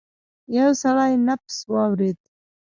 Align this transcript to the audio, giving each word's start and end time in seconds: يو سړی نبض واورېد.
يو 0.57 0.69
سړی 0.81 1.11
نبض 1.27 1.55
واورېد. 1.71 2.19